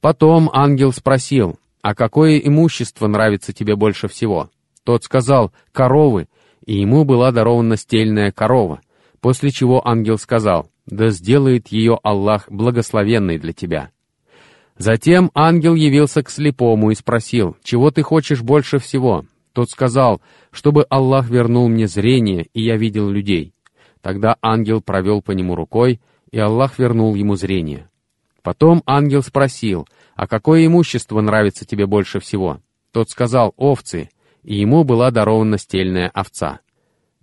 Потом 0.00 0.50
ангел 0.52 0.92
спросил, 0.92 1.58
«А 1.82 1.94
какое 1.94 2.38
имущество 2.38 3.08
нравится 3.08 3.52
тебе 3.52 3.74
больше 3.74 4.06
всего?» 4.06 4.50
Тот 4.84 5.02
сказал, 5.02 5.50
«Коровы», 5.72 6.28
и 6.66 6.80
ему 6.80 7.04
была 7.04 7.32
дарована 7.32 7.76
стельная 7.76 8.32
корова, 8.32 8.80
после 9.20 9.50
чего 9.50 9.86
ангел 9.86 10.18
сказал, 10.18 10.68
«Да 10.84 11.10
сделает 11.10 11.68
ее 11.68 11.98
Аллах 12.02 12.50
благословенной 12.50 13.38
для 13.38 13.52
тебя». 13.52 13.90
Затем 14.76 15.30
ангел 15.34 15.74
явился 15.74 16.22
к 16.22 16.28
слепому 16.28 16.90
и 16.90 16.94
спросил, 16.94 17.56
«Чего 17.62 17.90
ты 17.90 18.02
хочешь 18.02 18.42
больше 18.42 18.78
всего?» 18.78 19.24
Тот 19.52 19.70
сказал, 19.70 20.20
«Чтобы 20.50 20.84
Аллах 20.90 21.30
вернул 21.30 21.68
мне 21.68 21.86
зрение, 21.86 22.46
и 22.52 22.62
я 22.62 22.76
видел 22.76 23.08
людей». 23.08 23.54
Тогда 24.02 24.36
ангел 24.42 24.82
провел 24.82 25.22
по 25.22 25.32
нему 25.32 25.54
рукой, 25.54 26.00
и 26.30 26.38
Аллах 26.38 26.78
вернул 26.78 27.14
ему 27.14 27.36
зрение. 27.36 27.88
Потом 28.42 28.82
ангел 28.86 29.22
спросил, 29.22 29.88
«А 30.14 30.26
какое 30.26 30.66
имущество 30.66 31.20
нравится 31.20 31.64
тебе 31.64 31.86
больше 31.86 32.20
всего?» 32.20 32.60
Тот 32.92 33.10
сказал, 33.10 33.54
«Овцы», 33.56 34.10
и 34.46 34.56
ему 34.56 34.84
была 34.84 35.10
дарована 35.10 35.58
стельная 35.58 36.08
овца. 36.14 36.60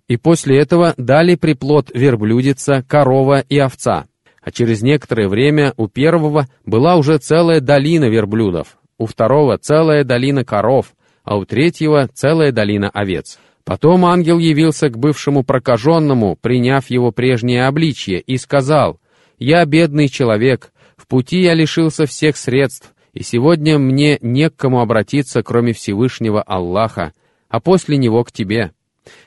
И 0.06 0.16
после 0.16 0.58
этого 0.58 0.94
дали 0.98 1.34
приплод 1.34 1.90
верблюдица, 1.94 2.84
корова 2.86 3.40
и 3.40 3.58
овца. 3.58 4.04
А 4.42 4.52
через 4.52 4.82
некоторое 4.82 5.28
время 5.28 5.72
у 5.78 5.88
первого 5.88 6.46
была 6.66 6.96
уже 6.96 7.16
целая 7.16 7.60
долина 7.60 8.04
верблюдов, 8.04 8.76
у 8.98 9.06
второго 9.06 9.56
целая 9.56 10.04
долина 10.04 10.44
коров, 10.44 10.94
а 11.24 11.38
у 11.38 11.46
третьего 11.46 12.08
целая 12.12 12.52
долина 12.52 12.90
овец. 12.90 13.38
Потом 13.64 14.04
ангел 14.04 14.38
явился 14.38 14.90
к 14.90 14.98
бывшему 14.98 15.42
прокаженному, 15.42 16.36
приняв 16.36 16.90
его 16.90 17.10
прежнее 17.10 17.66
обличье, 17.66 18.20
и 18.20 18.36
сказал, 18.36 19.00
«Я 19.38 19.64
бедный 19.64 20.08
человек, 20.08 20.70
в 20.98 21.06
пути 21.06 21.40
я 21.40 21.54
лишился 21.54 22.04
всех 22.04 22.36
средств, 22.36 22.93
и 23.14 23.22
сегодня 23.22 23.78
мне 23.78 24.18
не 24.20 24.50
к 24.50 24.56
кому 24.56 24.80
обратиться, 24.80 25.42
кроме 25.42 25.72
Всевышнего 25.72 26.42
Аллаха, 26.42 27.12
а 27.48 27.60
после 27.60 27.96
него 27.96 28.24
к 28.24 28.32
тебе. 28.32 28.72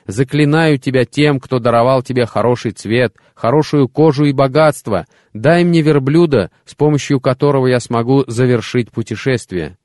Заклинаю 0.06 0.78
тебя 0.78 1.04
тем, 1.04 1.40
кто 1.40 1.58
даровал 1.58 2.02
тебе 2.02 2.26
хороший 2.26 2.72
цвет, 2.72 3.16
хорошую 3.34 3.88
кожу 3.88 4.26
и 4.26 4.32
богатство. 4.32 5.06
Дай 5.32 5.64
мне 5.64 5.82
верблюда, 5.82 6.50
с 6.64 6.74
помощью 6.74 7.20
которого 7.20 7.66
я 7.66 7.80
смогу 7.80 8.24
завершить 8.26 8.90
путешествие». 8.90 9.76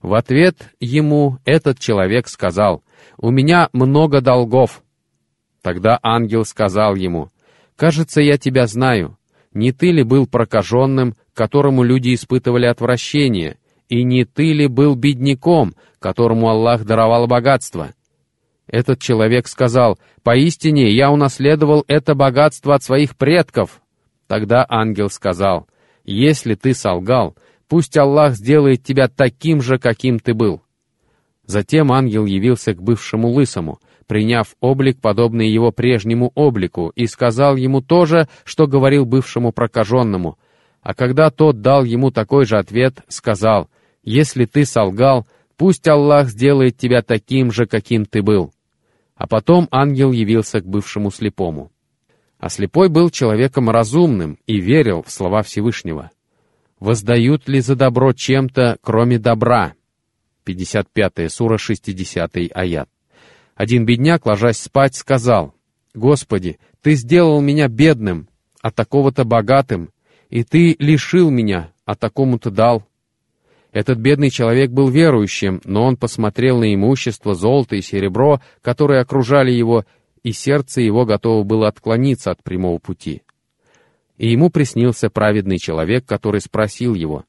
В 0.00 0.14
ответ 0.14 0.70
ему 0.78 1.38
этот 1.44 1.80
человек 1.80 2.28
сказал, 2.28 2.84
«У 3.16 3.30
меня 3.30 3.68
много 3.72 4.20
долгов». 4.20 4.82
Тогда 5.60 5.98
ангел 6.04 6.44
сказал 6.44 6.94
ему, 6.94 7.30
«Кажется, 7.74 8.20
я 8.20 8.38
тебя 8.38 8.68
знаю. 8.68 9.18
Не 9.52 9.72
ты 9.72 9.90
ли 9.90 10.04
был 10.04 10.28
прокаженным, 10.28 11.16
которому 11.38 11.84
люди 11.84 12.14
испытывали 12.14 12.66
отвращение, 12.66 13.58
и 13.88 14.02
не 14.02 14.24
ты 14.24 14.52
ли 14.52 14.66
был 14.66 14.96
бедняком, 14.96 15.76
которому 16.00 16.48
Аллах 16.48 16.84
даровал 16.84 17.28
богатство?» 17.28 17.94
Этот 18.66 19.00
человек 19.00 19.46
сказал, 19.46 20.00
«Поистине 20.24 20.90
я 20.90 21.12
унаследовал 21.12 21.84
это 21.86 22.16
богатство 22.16 22.74
от 22.74 22.82
своих 22.82 23.16
предков». 23.16 23.80
Тогда 24.26 24.66
ангел 24.68 25.10
сказал, 25.10 25.68
«Если 26.04 26.56
ты 26.56 26.74
солгал, 26.74 27.36
пусть 27.68 27.96
Аллах 27.96 28.34
сделает 28.34 28.82
тебя 28.82 29.06
таким 29.06 29.62
же, 29.62 29.78
каким 29.78 30.18
ты 30.18 30.34
был». 30.34 30.62
Затем 31.46 31.92
ангел 31.92 32.26
явился 32.26 32.74
к 32.74 32.82
бывшему 32.82 33.28
лысому, 33.28 33.78
приняв 34.08 34.56
облик, 34.60 35.00
подобный 35.00 35.48
его 35.48 35.70
прежнему 35.70 36.32
облику, 36.34 36.92
и 36.96 37.06
сказал 37.06 37.54
ему 37.54 37.80
то 37.80 38.06
же, 38.06 38.26
что 38.42 38.66
говорил 38.66 39.06
бывшему 39.06 39.52
прокаженному. 39.52 40.36
А 40.82 40.94
когда 40.94 41.30
тот 41.30 41.60
дал 41.60 41.84
ему 41.84 42.10
такой 42.10 42.44
же 42.44 42.58
ответ, 42.58 43.00
сказал, 43.08 43.68
«Если 44.02 44.44
ты 44.44 44.64
солгал, 44.64 45.26
пусть 45.56 45.86
Аллах 45.88 46.28
сделает 46.28 46.76
тебя 46.76 47.02
таким 47.02 47.50
же, 47.50 47.66
каким 47.66 48.04
ты 48.06 48.22
был». 48.22 48.52
А 49.16 49.26
потом 49.26 49.68
ангел 49.70 50.12
явился 50.12 50.60
к 50.60 50.66
бывшему 50.66 51.10
слепому. 51.10 51.72
А 52.38 52.48
слепой 52.48 52.88
был 52.88 53.10
человеком 53.10 53.68
разумным 53.68 54.38
и 54.46 54.60
верил 54.60 55.02
в 55.02 55.10
слова 55.10 55.42
Всевышнего. 55.42 56.10
«Воздают 56.78 57.48
ли 57.48 57.60
за 57.60 57.74
добро 57.74 58.12
чем-то, 58.12 58.78
кроме 58.80 59.18
добра?» 59.18 59.74
55 60.44 61.30
сура, 61.30 61.58
60 61.58 62.36
аят. 62.54 62.88
Один 63.56 63.84
бедняк, 63.84 64.24
ложась 64.24 64.58
спать, 64.58 64.94
сказал, 64.94 65.52
«Господи, 65.92 66.58
Ты 66.80 66.94
сделал 66.94 67.40
меня 67.40 67.66
бедным, 67.66 68.28
а 68.62 68.70
такого-то 68.70 69.24
богатым, 69.24 69.90
и 70.30 70.44
Ты 70.44 70.76
лишил 70.78 71.30
меня, 71.30 71.72
а 71.84 71.94
такому-то 71.94 72.50
дал». 72.50 72.84
Этот 73.72 73.98
бедный 73.98 74.30
человек 74.30 74.70
был 74.70 74.88
верующим, 74.88 75.60
но 75.64 75.84
он 75.84 75.96
посмотрел 75.96 76.58
на 76.58 76.74
имущество, 76.74 77.34
золото 77.34 77.76
и 77.76 77.82
серебро, 77.82 78.40
которые 78.62 79.00
окружали 79.00 79.50
его, 79.50 79.84
и 80.22 80.32
сердце 80.32 80.80
его 80.80 81.04
готово 81.04 81.44
было 81.44 81.68
отклониться 81.68 82.30
от 82.30 82.42
прямого 82.42 82.78
пути. 82.78 83.22
И 84.16 84.30
ему 84.30 84.50
приснился 84.50 85.10
праведный 85.10 85.58
человек, 85.58 86.04
который 86.06 86.40
спросил 86.40 86.94
его, 86.94 87.24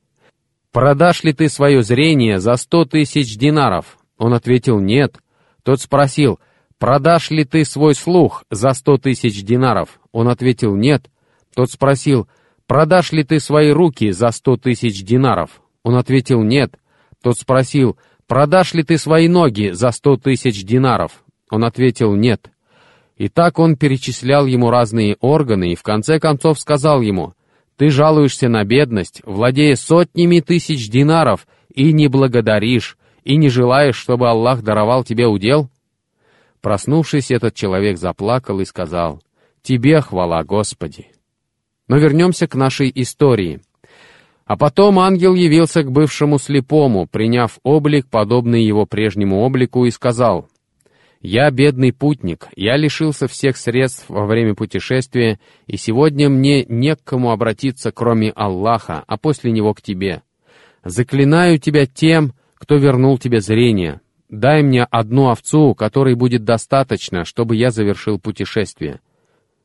«Продашь 0.71 1.23
ли 1.23 1.33
ты 1.33 1.49
свое 1.49 1.83
зрение 1.83 2.39
за 2.39 2.55
сто 2.55 2.85
тысяч 2.85 3.37
динаров?» 3.37 3.97
Он 4.17 4.33
ответил, 4.33 4.79
«Нет». 4.79 5.17
Тот 5.63 5.81
спросил, 5.81 6.39
«Продашь 6.77 7.31
ли 7.31 7.43
ты 7.43 7.65
свой 7.65 7.95
слух 7.95 8.43
за 8.49 8.73
сто 8.73 8.97
тысяч 8.97 9.43
динаров?» 9.43 9.99
Он 10.11 10.29
ответил, 10.29 10.75
«Нет». 10.75 11.09
Тот 11.55 11.71
спросил, 11.71 12.27
«Продашь 12.69 13.13
ли 13.13 13.23
ты 13.23 13.39
свои 13.39 13.71
руки 13.71 14.11
за 14.11 14.29
сто 14.29 14.55
тысяч 14.55 15.03
динаров?» 15.03 15.63
Он 15.83 15.95
ответил 15.95 16.43
«нет». 16.43 16.77
Тот 17.23 17.35
спросил, 17.35 17.97
«Продашь 18.27 18.75
ли 18.75 18.83
ты 18.83 18.99
свои 18.99 19.27
ноги 19.27 19.71
за 19.71 19.89
сто 19.89 20.17
тысяч 20.17 20.63
динаров?» 20.63 21.23
Он 21.49 21.63
ответил 21.63 22.13
«нет». 22.13 22.51
И 23.17 23.27
так 23.27 23.57
он 23.57 23.75
перечислял 23.75 24.45
ему 24.45 24.69
разные 24.69 25.17
органы 25.19 25.71
и 25.71 25.75
в 25.75 25.81
конце 25.81 26.19
концов 26.19 26.59
сказал 26.59 27.01
ему, 27.01 27.33
«Ты 27.75 27.89
жалуешься 27.89 28.49
на 28.49 28.63
бедность, 28.63 29.23
владея 29.25 29.73
сотнями 29.73 30.39
тысяч 30.39 30.91
динаров, 30.91 31.47
и 31.73 31.91
не 31.91 32.07
благодаришь, 32.07 32.99
и 33.23 33.35
не 33.35 33.49
желаешь, 33.49 33.97
чтобы 33.97 34.29
Аллах 34.29 34.61
даровал 34.61 35.03
тебе 35.03 35.25
удел?» 35.25 35.71
Проснувшись, 36.61 37.31
этот 37.31 37.55
человек 37.55 37.97
заплакал 37.97 38.59
и 38.59 38.65
сказал, 38.65 39.23
«Тебе 39.63 40.01
хвала, 40.01 40.43
Господи!» 40.43 41.07
Но 41.89 41.97
вернемся 41.97 42.47
к 42.47 42.55
нашей 42.55 42.89
истории— 42.95 43.59
а 44.49 44.57
потом 44.57 44.97
ангел 44.97 45.35
явился 45.35 45.83
к 45.83 45.91
бывшему 45.91 46.39
слепому, 46.39 47.05
приняв 47.05 47.59
облик, 47.61 48.07
подобный 48.07 48.63
его 48.63 48.87
прежнему 48.87 49.41
облику, 49.41 49.85
и 49.85 49.91
сказал, 49.91 50.49
«Я 51.21 51.51
бедный 51.51 51.93
путник, 51.93 52.47
я 52.55 52.75
лишился 52.75 53.27
всех 53.27 53.57
средств 53.57 54.05
во 54.07 54.25
время 54.25 54.55
путешествия, 54.55 55.39
и 55.67 55.77
сегодня 55.77 56.29
мне 56.29 56.65
не 56.65 56.95
к 56.95 57.03
кому 57.03 57.29
обратиться, 57.29 57.91
кроме 57.91 58.31
Аллаха, 58.31 59.03
а 59.05 59.17
после 59.17 59.51
него 59.51 59.75
к 59.75 59.83
тебе. 59.83 60.23
Заклинаю 60.83 61.59
тебя 61.59 61.85
тем, 61.85 62.33
кто 62.55 62.77
вернул 62.77 63.19
тебе 63.19 63.41
зрение. 63.41 64.01
Дай 64.29 64.63
мне 64.63 64.83
одну 64.83 65.29
овцу, 65.29 65.75
которой 65.75 66.15
будет 66.15 66.43
достаточно, 66.43 67.23
чтобы 67.23 67.55
я 67.55 67.69
завершил 67.69 68.17
путешествие». 68.17 68.99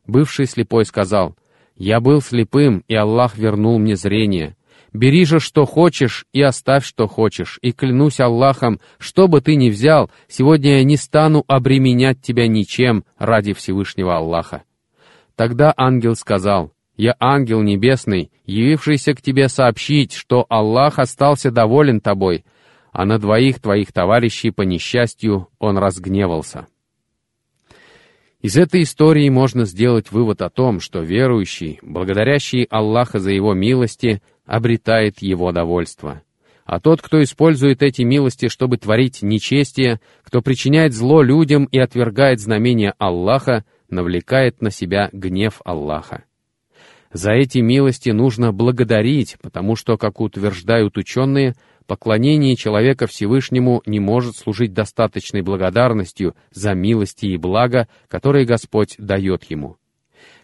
Бывший 0.07 0.45
слепой 0.45 0.85
сказал, 0.85 1.35
«Я 1.77 2.01
был 2.01 2.21
слепым, 2.21 2.85
и 2.89 2.95
Аллах 2.95 3.37
вернул 3.37 3.79
мне 3.79 3.97
зрение». 3.97 4.57
Бери 4.95 5.25
же, 5.25 5.41
что 5.41 5.67
хочешь, 5.67 6.25
и 6.33 6.41
оставь, 6.41 6.87
что 6.87 7.09
хочешь, 7.09 7.59
и 7.63 7.73
клянусь 7.73 8.21
Аллахом, 8.21 8.79
что 8.99 9.27
бы 9.27 9.41
ты 9.41 9.57
ни 9.57 9.69
взял, 9.69 10.09
сегодня 10.29 10.79
я 10.79 10.85
не 10.85 10.97
стану 10.97 11.45
обременять 11.49 12.23
тебя 12.23 12.47
ничем 12.47 13.05
ради 13.19 13.53
Всевышнего 13.53 14.17
Аллаха». 14.17 14.63
Тогда 15.35 15.75
ангел 15.77 16.15
сказал, 16.15 16.71
«Я 16.97 17.17
ангел 17.19 17.61
небесный, 17.61 18.31
явившийся 18.47 19.15
к 19.15 19.21
тебе 19.21 19.49
сообщить, 19.49 20.13
что 20.13 20.47
Аллах 20.49 21.01
остался 21.01 21.51
доволен 21.51 22.01
тобой, 22.01 22.45
а 22.93 23.05
на 23.05 23.19
двоих 23.19 23.59
твоих 23.61 23.93
товарищей 23.93 24.53
по 24.53 24.63
несчастью 24.63 25.49
он 25.59 25.77
разгневался». 25.77 26.69
Из 28.45 28.59
этой 28.59 28.83
истории 28.83 29.27
можно 29.31 29.65
сделать 29.65 30.13
вывод 30.13 30.43
о 30.43 30.51
том, 30.51 30.79
что 30.79 31.01
верующий, 31.01 31.79
благодарящий 31.81 32.65
Аллаха 32.65 33.19
за 33.19 33.31
его 33.31 33.55
милости, 33.55 34.21
обретает 34.45 35.23
его 35.23 35.51
довольство. 35.51 36.21
А 36.67 36.79
тот, 36.79 37.01
кто 37.01 37.23
использует 37.23 37.83
эти 37.83 38.03
милости, 38.03 38.49
чтобы 38.49 38.77
творить 38.77 39.23
нечестие, 39.23 39.99
кто 40.23 40.43
причиняет 40.43 40.93
зло 40.93 41.23
людям 41.23 41.65
и 41.65 41.79
отвергает 41.79 42.39
знамения 42.39 42.93
Аллаха, 42.99 43.65
навлекает 43.89 44.61
на 44.61 44.71
себя 44.71 45.09
гнев 45.11 45.63
Аллаха. 45.65 46.25
За 47.15 47.33
эти 47.33 47.61
милости 47.61 48.11
нужно 48.11 48.53
благодарить, 48.53 49.37
потому 49.41 49.75
что, 49.75 49.97
как 49.97 50.21
утверждают 50.21 50.99
ученые, 50.99 51.55
поклонение 51.87 52.57
человека 52.57 53.07
Всевышнему 53.07 53.83
не 53.87 54.01
может 54.01 54.37
служить 54.37 54.73
достаточной 54.73 55.43
благодарностью 55.43 56.35
за 56.51 56.75
милости 56.75 57.27
и 57.27 57.37
блага, 57.37 57.89
которые 58.09 58.47
Господь 58.47 58.95
дает 58.99 59.45
ему. 59.45 59.77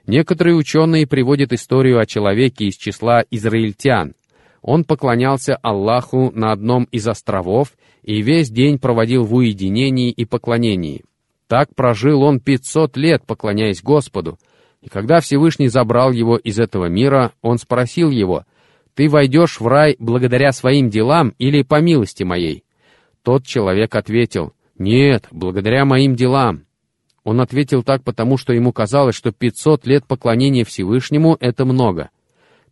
Некоторые 0.07 0.57
ученые 0.57 1.07
приводят 1.07 1.53
историю 1.53 1.99
о 1.99 2.07
человеке 2.07 2.67
из 2.67 2.77
числа 2.77 3.25
израильтян. 3.31 4.15
Он 4.63 4.85
поклонялся 4.85 5.57
Аллаху 5.57 6.31
на 6.35 6.53
одном 6.53 6.85
из 6.85 7.07
островов 7.07 7.73
и 8.03 8.21
весь 8.23 8.51
день 8.51 8.79
проводил 8.79 9.25
в 9.25 9.35
уединении 9.35 10.11
и 10.11 10.25
поклонении. 10.25 11.05
Так 11.47 11.75
прожил 11.75 12.23
он 12.23 12.41
500 12.41 12.97
лет, 12.97 13.23
поклоняясь 13.27 13.83
Господу, 13.83 14.39
и 14.81 14.89
когда 14.89 15.21
Всевышний 15.21 15.69
забрал 15.69 16.11
его 16.11 16.37
из 16.37 16.59
этого 16.59 16.87
мира, 16.87 17.33
он 17.43 17.59
спросил 17.59 18.11
его— 18.11 18.45
ты 19.01 19.09
войдешь 19.09 19.61
в 19.61 19.67
рай 19.67 19.97
благодаря 19.99 20.53
своим 20.53 20.91
делам 20.91 21.33
или 21.39 21.63
по 21.63 21.81
милости 21.81 22.23
моей?» 22.23 22.65
Тот 23.23 23.47
человек 23.47 23.95
ответил, 23.95 24.53
«Нет, 24.77 25.27
благодаря 25.31 25.87
моим 25.87 26.15
делам». 26.15 26.67
Он 27.25 27.41
ответил 27.41 27.83
так, 27.83 28.05
потому 28.05 28.37
что 28.37 28.53
ему 28.53 28.75
казалось, 28.75 29.15
что 29.15 29.33
500 29.33 29.87
лет 29.87 30.05
поклонения 30.07 30.67
Всевышнему— 30.67 31.35
это 31.41 31.65
много. 31.65 32.11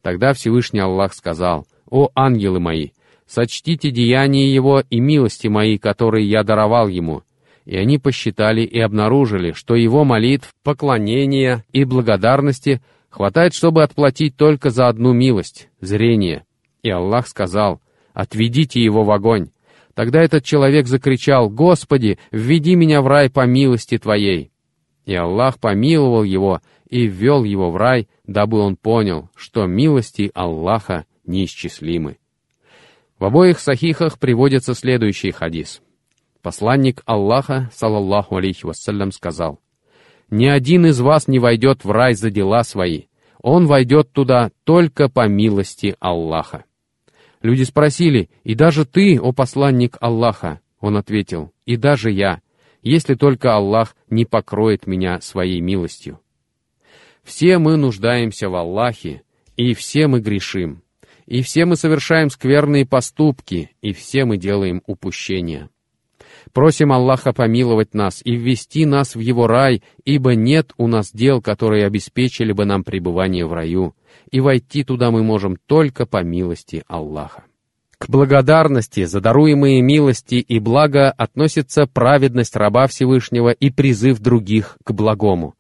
Тогда 0.03 0.35
Всевышний 0.35 0.81
Аллах 0.81 1.15
сказал, 1.15 1.67
«О 1.89 2.11
ангелы 2.15 2.61
мои, 2.61 2.91
сочтите 3.27 3.91
деяния 3.91 4.53
его 4.53 4.83
и 4.91 5.01
милости 5.01 5.49
мои, 5.49 5.79
которые 5.79 6.29
я 6.29 6.43
даровал 6.43 6.89
ему». 6.89 7.23
И 7.65 7.75
они 7.75 7.97
посчитали 7.97 8.61
и 8.61 8.79
обнаружили, 8.79 9.53
что 9.53 9.77
его 9.77 10.05
молитв, 10.05 10.55
поклонения 10.63 11.65
и 11.73 11.85
благодарности— 11.85 12.83
Хватает, 13.11 13.55
чтобы 13.55 13.83
отплатить 13.83 14.37
только 14.37 14.71
за 14.71 14.89
одну 14.89 15.13
милость— 15.13 15.68
зрение. 15.81 16.45
И 16.83 16.91
Аллах 16.91 17.27
сказал, 17.27 17.81
«Отведите 18.13 18.83
его 18.83 19.05
в 19.05 19.11
огонь». 19.11 19.51
Тогда 19.95 20.23
этот 20.23 20.45
человек 20.45 20.87
закричал, 20.87 21.51
«Господи, 21.51 22.19
введи 22.31 22.77
меня 22.77 23.03
в 23.03 23.09
рай 23.09 23.31
по 23.31 23.47
милости 23.47 23.99
Твоей». 23.99 24.53
И 25.07 25.15
Аллах 25.15 25.59
помиловал 25.59 26.23
его 26.23 26.61
и 26.89 27.07
ввел 27.07 27.45
его 27.45 27.71
в 27.71 27.77
рай, 27.77 28.09
дабы 28.27 28.61
он 28.61 28.77
понял, 28.77 29.29
что 29.35 29.67
милости 29.67 30.31
Аллаха 30.35 31.05
неисчислимы. 31.27 32.19
В 33.19 33.25
обоих 33.25 33.59
сахихах 33.59 34.19
приводится 34.19 34.75
следующий 34.75 35.33
хадис. 35.33 35.83
Посланник 36.43 37.03
Аллаха, 37.05 37.69
салаллаху 37.75 38.37
алейхи 38.37 38.65
вассалям, 38.65 39.11
сказал, 39.11 39.59
«Ни 40.31 40.47
один 40.47 40.87
из 40.87 41.01
вас 41.01 41.27
не 41.27 41.41
войдет 41.41 41.85
в 41.85 41.91
рай 41.91 42.15
за 42.15 42.31
дела 42.31 42.63
свои, 42.63 43.07
он 43.49 43.67
войдет 43.67 44.13
туда 44.13 44.51
только 44.65 45.09
по 45.09 45.27
милости 45.29 45.97
Аллаха». 46.01 46.65
Люди 47.43 47.63
спросили, 47.63 48.31
«И 48.45 48.55
даже 48.55 48.85
ты, 48.85 49.19
о 49.21 49.33
посланник 49.33 49.97
Аллаха?» 50.01 50.61
Он 50.81 50.97
ответил, 50.97 51.53
«И 51.67 51.77
даже 51.77 52.11
я, 52.11 52.41
если 52.83 53.15
только 53.15 53.55
Аллах 53.55 53.97
не 54.11 54.25
покроет 54.25 54.87
меня 54.87 55.21
своей 55.21 55.61
милостью». 55.61 56.21
Все 57.23 57.59
мы 57.59 57.77
нуждаемся 57.77 58.49
в 58.49 58.55
Аллахе, 58.55 59.23
и 59.57 59.75
все 59.75 60.07
мы 60.07 60.21
грешим, 60.21 60.83
и 61.27 61.43
все 61.43 61.67
мы 61.67 61.77
совершаем 61.77 62.31
скверные 62.31 62.87
поступки, 62.87 63.71
и 63.83 63.93
все 63.93 64.25
мы 64.25 64.39
делаем 64.39 64.83
упущения. 64.87 65.69
Просим 66.53 66.93
Аллаха 66.93 67.33
помиловать 67.33 67.95
нас 67.95 68.21
и 68.25 68.35
ввести 68.35 68.87
нас 68.87 69.15
в 69.15 69.21
Его 69.21 69.47
рай, 69.47 69.83
ибо 70.05 70.35
нет 70.35 70.73
у 70.77 70.87
нас 70.87 71.11
дел, 71.13 71.43
которые 71.43 71.87
обеспечили 71.87 72.53
бы 72.53 72.65
нам 72.65 72.85
пребывание 72.85 73.47
в 73.47 73.53
раю, 73.53 73.95
и 74.31 74.41
войти 74.41 74.85
туда 74.85 75.11
мы 75.11 75.23
можем 75.23 75.57
только 75.67 76.07
по 76.07 76.23
милости 76.23 76.85
Аллаха. 76.87 77.45
К 77.99 78.09
благодарности 78.09 79.05
за 79.05 79.21
даруемые 79.21 79.83
милости 79.83 80.37
и 80.37 80.61
блага 80.61 81.11
относится 81.11 81.87
праведность 81.87 82.55
раба 82.55 82.87
Всевышнего 82.87 83.51
и 83.51 83.71
призыв 83.71 84.21
других 84.21 84.79
к 84.85 84.93
благому. 84.93 85.55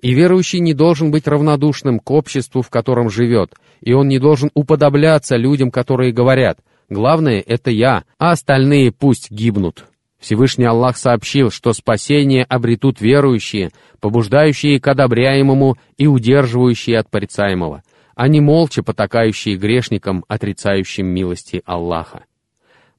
И 0.00 0.14
верующий 0.14 0.60
не 0.60 0.72
должен 0.72 1.10
быть 1.10 1.28
равнодушным 1.28 2.00
к 2.00 2.10
обществу, 2.10 2.62
в 2.62 2.70
котором 2.70 3.10
живет, 3.10 3.54
и 3.82 3.92
он 3.92 4.08
не 4.08 4.18
должен 4.18 4.50
уподобляться 4.54 5.36
людям, 5.36 5.70
которые 5.70 6.12
говорят 6.12 6.58
«Главное— 6.88 7.44
это 7.46 7.70
я, 7.70 8.04
а 8.18 8.32
остальные 8.32 8.90
пусть 8.90 9.30
гибнут». 9.30 9.84
Всевышний 10.22 10.66
Аллах 10.66 10.96
сообщил, 10.96 11.50
что 11.50 11.72
спасение 11.72 12.44
обретут 12.44 13.00
верующие, 13.00 13.72
побуждающие 14.00 14.80
к 14.80 14.86
одобряемому 14.86 15.76
и 15.98 16.06
удерживающие 16.06 16.96
от 16.96 17.10
порицаемого, 17.10 17.82
а 18.14 18.28
не 18.28 18.40
молча 18.40 18.84
потакающие 18.84 19.56
грешникам, 19.56 20.24
отрицающим 20.28 21.06
милости 21.06 21.62
Аллаха. 21.66 22.24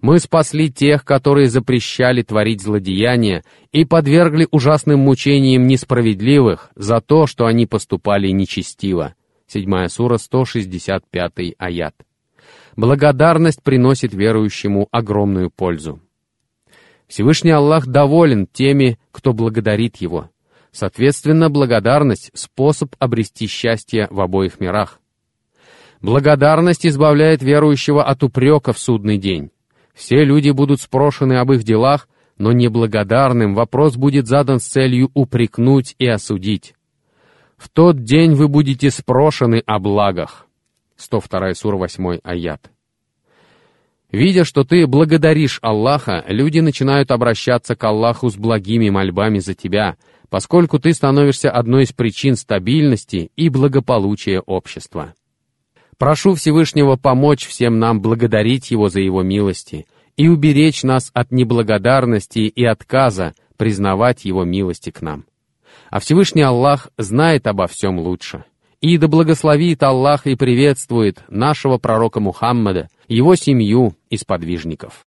Мы 0.01 0.19
спасли 0.19 0.69
тех, 0.69 1.05
которые 1.05 1.47
запрещали 1.47 2.23
творить 2.23 2.61
злодеяния 2.61 3.45
и 3.71 3.85
подвергли 3.85 4.49
ужасным 4.51 4.99
мучениям 4.99 5.65
несправедливых 5.65 6.71
за 6.75 6.99
то, 6.99 7.25
что 7.25 7.45
они 7.45 7.65
поступали 7.65 8.27
нечестиво. 8.31 9.15
7 9.47 9.87
сура, 9.87 10.17
165 10.17 11.55
аят. 11.57 11.95
Благодарность 12.75 13.63
приносит 13.63 14.13
верующему 14.13 14.89
огромную 14.91 15.49
пользу. 15.49 16.01
Всевышний 17.13 17.51
Аллах 17.51 17.85
доволен 17.85 18.47
теми, 18.47 18.97
кто 19.11 19.33
благодарит 19.33 19.97
Его. 19.97 20.31
Соответственно, 20.71 21.51
благодарность— 21.51 22.31
способ 22.33 22.95
обрести 22.97 23.45
счастье 23.45 24.07
в 24.09 24.19
обоих 24.19 24.59
мирах. 24.59 24.99
Благодарность 26.01 26.87
избавляет 26.87 27.43
верующего 27.43 28.03
от 28.03 28.23
упрека 28.23 28.73
в 28.73 28.79
судный 28.79 29.19
день. 29.19 29.51
Все 29.93 30.23
люди 30.23 30.49
будут 30.49 30.81
спрошены 30.81 31.33
об 31.33 31.51
их 31.51 31.63
делах, 31.63 32.09
но 32.39 32.51
неблагодарным 32.51 33.53
вопрос 33.53 33.95
будет 33.95 34.25
задан 34.25 34.59
с 34.59 34.65
целью 34.65 35.11
упрекнуть 35.13 35.93
и 35.99 36.07
осудить. 36.07 36.73
В 37.57 37.69
тот 37.69 38.01
день 38.01 38.33
вы 38.33 38.47
будете 38.47 38.89
спрошены 38.89 39.61
о 39.67 39.77
благах. 39.77 40.47
102 40.95 41.53
сура 41.53 41.77
8 41.77 42.21
аят. 42.23 42.72
Видя, 44.13 44.45
что 44.45 44.63
ты 44.63 44.85
благодаришь 44.85 45.57
Аллаха, 45.63 46.23
люди 46.27 46.59
начинают 46.59 47.09
обращаться 47.09 47.75
к 47.75 47.83
Аллаху 47.83 48.29
с 48.29 48.35
благими 48.35 48.91
мольбами 48.91 49.39
за 49.39 49.55
тебя, 49.55 49.97
поскольку 50.29 50.77
ты 50.77 50.93
становишься 50.93 51.49
одной 51.49 51.85
из 51.85 51.93
причин 51.93 52.35
стабильности 52.35 53.31
и 53.35 53.49
благополучия 53.49 54.39
общества. 54.39 55.15
Прошу 55.97 56.35
Всевышнего 56.35 56.95
помочь 56.95 57.47
всем 57.47 57.79
нам 57.79 58.01
благодарить 58.01 58.69
Его 58.69 58.87
за 58.87 58.99
Его 58.99 59.23
милости 59.23 59.87
и 60.15 60.27
уберечь 60.27 60.83
нас 60.83 61.09
от 61.15 61.31
неблагодарности 61.31 62.41
и 62.41 62.63
отказа 62.63 63.33
признавать 63.57 64.25
Его 64.25 64.43
милости 64.43 64.91
к 64.91 65.01
нам. 65.01 65.25
А 65.89 65.99
Всевышний 65.99 66.43
Аллах 66.43 66.89
знает 66.99 67.47
обо 67.47 67.65
всем 67.65 67.97
лучше. 67.97 68.43
И 68.79 68.95
да 68.99 69.07
благословит 69.07 69.81
Аллах 69.81 70.27
и 70.27 70.35
приветствует 70.35 71.23
нашего 71.29 71.79
пророка 71.79 72.19
Мухаммада, 72.19 72.89
его 73.07 73.35
семью 73.35 73.95
и 74.09 74.17
сподвижников. 74.17 75.05